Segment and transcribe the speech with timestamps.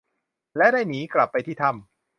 [0.57, 1.81] และได้หนีกลับไปที่ถ้ำ